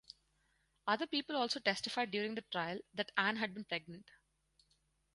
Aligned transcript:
Other 0.87 1.05
people 1.05 1.35
also 1.35 1.59
testified 1.59 2.09
during 2.09 2.33
the 2.33 2.41
trial 2.51 2.79
that 2.95 3.11
Ann 3.19 3.35
had 3.35 3.53
been 3.53 3.65
pregnant. 3.65 4.07